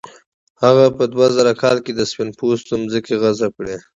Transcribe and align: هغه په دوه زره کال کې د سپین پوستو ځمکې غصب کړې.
هغه 0.63 0.85
په 0.97 1.03
دوه 1.13 1.27
زره 1.35 1.53
کال 1.61 1.77
کې 1.85 1.91
د 1.95 2.01
سپین 2.11 2.29
پوستو 2.39 2.73
ځمکې 2.91 3.15
غصب 3.21 3.51
کړې. 3.57 3.75